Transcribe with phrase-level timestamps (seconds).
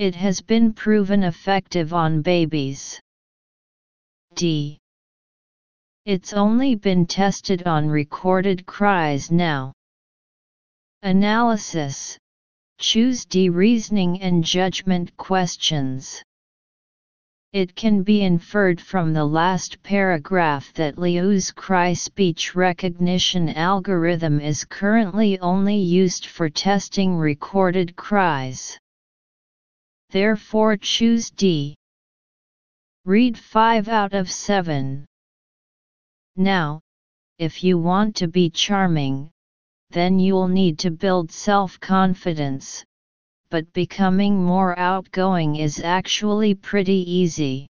[0.00, 2.98] It has been proven effective on babies.
[4.34, 4.78] D.
[6.06, 9.74] It's only been tested on recorded cries now.
[11.02, 12.16] Analysis
[12.78, 13.50] Choose D.
[13.50, 16.22] Reasoning and judgment questions.
[17.52, 24.64] It can be inferred from the last paragraph that Liu's cry speech recognition algorithm is
[24.64, 28.78] currently only used for testing recorded cries.
[30.10, 31.76] Therefore choose D.
[33.04, 35.06] Read 5 out of 7.
[36.36, 36.80] Now,
[37.38, 39.30] if you want to be charming,
[39.90, 42.84] then you'll need to build self-confidence,
[43.50, 47.68] but becoming more outgoing is actually pretty easy.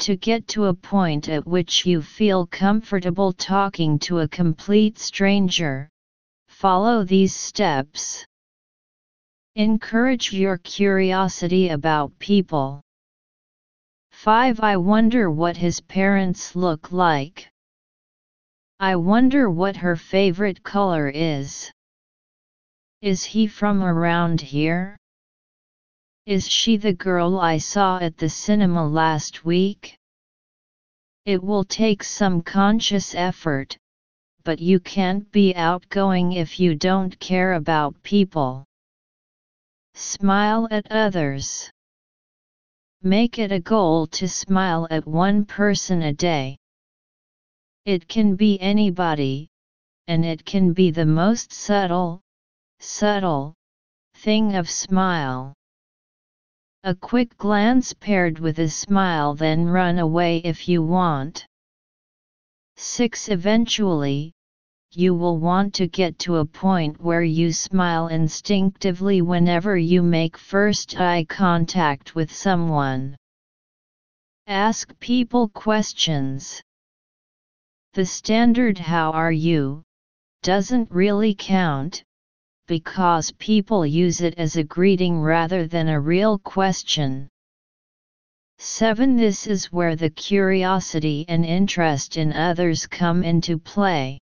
[0.00, 5.88] To get to a point at which you feel comfortable talking to a complete stranger,
[6.48, 8.24] follow these steps.
[9.54, 12.80] Encourage your curiosity about people.
[14.12, 14.60] 5.
[14.60, 17.50] I wonder what his parents look like.
[18.80, 21.70] I wonder what her favorite color is.
[23.02, 24.96] Is he from around here?
[26.24, 29.98] Is she the girl I saw at the cinema last week?
[31.26, 33.76] It will take some conscious effort,
[34.44, 38.64] but you can't be outgoing if you don't care about people.
[39.94, 41.70] Smile at others.
[43.02, 46.58] Make it a goal to smile at one person a day.
[47.84, 49.48] It can be anybody,
[50.06, 52.20] and it can be the most subtle,
[52.78, 53.54] subtle,
[54.14, 55.54] thing of smile.
[56.84, 61.46] A quick glance paired with a smile then run away if you want.
[62.76, 63.28] 6.
[63.28, 64.32] Eventually,
[64.94, 70.36] you will want to get to a point where you smile instinctively whenever you make
[70.36, 73.16] first eye contact with someone.
[74.46, 76.60] Ask people questions.
[77.94, 79.82] The standard how are you
[80.42, 82.02] doesn't really count,
[82.66, 87.28] because people use it as a greeting rather than a real question.
[88.58, 89.16] 7.
[89.16, 94.18] This is where the curiosity and interest in others come into play.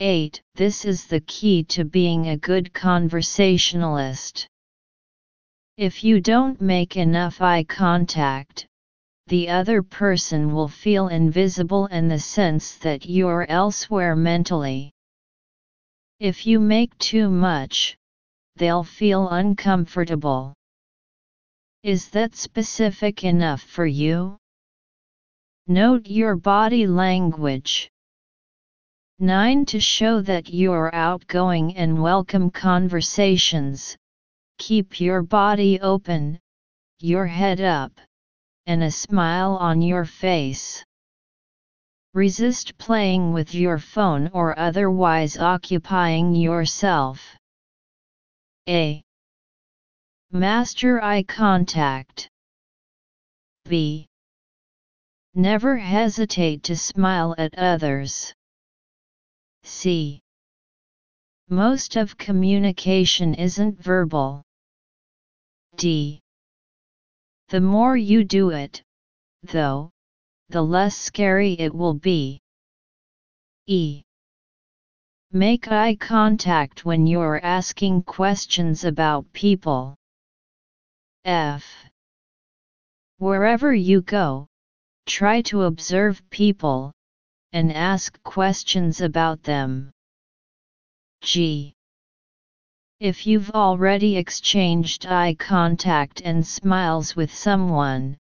[0.00, 0.42] 8.
[0.56, 4.48] This is the key to being a good conversationalist.
[5.76, 8.66] If you don't make enough eye contact,
[9.28, 14.90] the other person will feel invisible and the sense that you're elsewhere mentally.
[16.18, 17.96] If you make too much,
[18.56, 20.54] they'll feel uncomfortable.
[21.84, 24.38] Is that specific enough for you?
[25.66, 27.90] Note your body language.
[29.20, 29.64] 9.
[29.66, 33.96] To show that you're outgoing and welcome conversations,
[34.58, 36.40] keep your body open,
[37.00, 37.92] your head up
[38.66, 40.82] and a smile on your face.
[42.14, 47.20] Resist playing with your phone or otherwise occupying yourself.
[48.68, 49.02] A.
[50.30, 52.30] Master eye contact.
[53.66, 54.06] B.
[55.34, 58.32] Never hesitate to smile at others.
[59.64, 60.20] C.
[61.48, 64.42] Most of communication isn't verbal.
[65.76, 66.20] D.
[67.48, 68.82] The more you do it,
[69.42, 69.90] though,
[70.50, 72.40] the less scary it will be.
[73.66, 74.02] E.
[75.32, 79.96] Make eye contact when you're asking questions about people.
[81.24, 81.64] F.
[83.18, 84.46] Wherever you go,
[85.06, 86.92] try to observe people,
[87.54, 89.92] and ask questions about them.
[91.22, 91.72] G.
[92.98, 98.18] If you've already exchanged eye contact and smiles with someone,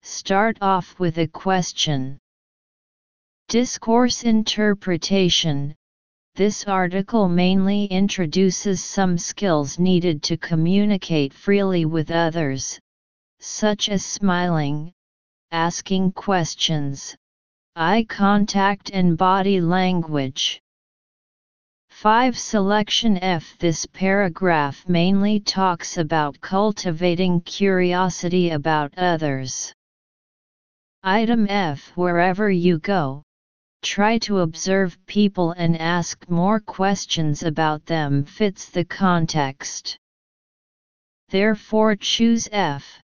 [0.00, 2.18] start off with a question.
[3.48, 5.74] Discourse interpretation
[6.34, 12.80] This article mainly introduces some skills needed to communicate freely with others,
[13.40, 14.94] such as smiling,
[15.52, 17.14] asking questions,
[17.76, 20.60] eye contact, and body language.
[21.90, 29.72] 5 Selection F This paragraph mainly talks about cultivating curiosity about others.
[31.02, 33.22] Item F Wherever you go,
[33.82, 39.96] try to observe people and ask more questions about them fits the context.
[41.28, 43.00] Therefore choose F.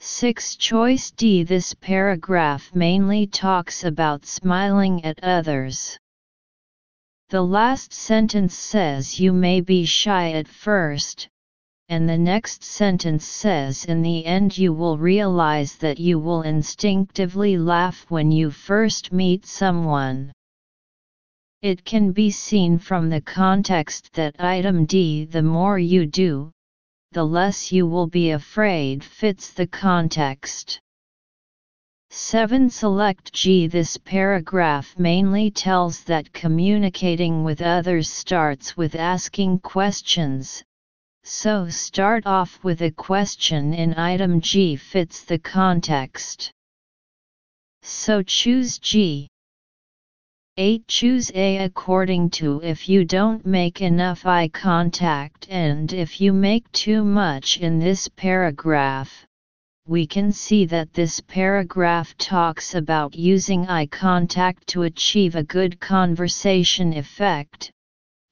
[0.00, 5.98] 6 Choice D This paragraph mainly talks about smiling at others.
[7.30, 11.28] The last sentence says you may be shy at first,
[11.88, 17.58] and the next sentence says in the end you will realize that you will instinctively
[17.58, 20.32] laugh when you first meet someone.
[21.60, 26.52] It can be seen from the context that item D the more you do,
[27.12, 30.80] the less you will be afraid fits the context.
[32.10, 32.70] 7.
[32.70, 33.66] Select G.
[33.66, 40.62] This paragraph mainly tells that communicating with others starts with asking questions,
[41.24, 46.50] so start off with a question in item G fits the context.
[47.82, 49.28] So choose G.
[50.60, 50.88] 8.
[50.88, 56.70] Choose A according to if you don't make enough eye contact and if you make
[56.72, 59.24] too much in this paragraph
[59.88, 65.80] we can see that this paragraph talks about using eye contact to achieve a good
[65.80, 67.70] conversation effect.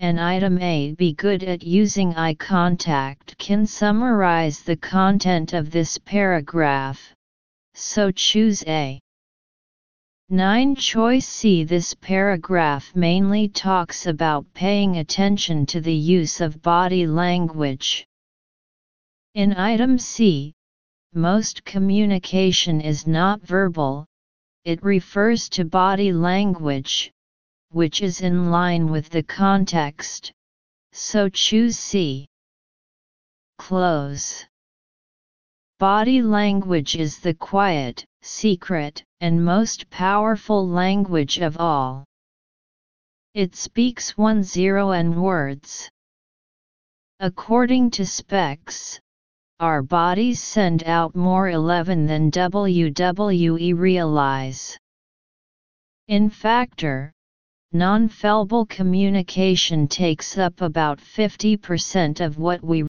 [0.00, 5.96] An item A be good at using eye contact can summarize the content of this
[5.96, 7.14] paragraph,
[7.72, 9.00] so choose A.
[10.28, 17.06] 9 Choice C This paragraph mainly talks about paying attention to the use of body
[17.06, 18.04] language.
[19.34, 20.52] In item C,
[21.14, 24.04] most communication is not verbal,
[24.64, 27.12] it refers to body language,
[27.70, 30.32] which is in line with the context,
[30.90, 32.26] so choose C.
[33.58, 34.44] Close.
[35.78, 42.04] Body language is the quiet, secret, and most powerful language of all.
[43.34, 45.88] It speaks one zero and words.
[47.20, 49.00] According to specs,
[49.60, 54.76] our bodies send out more 11 than WWE realize.
[56.08, 57.12] In factor,
[57.72, 62.82] non-verbal communication takes up about 50% of what we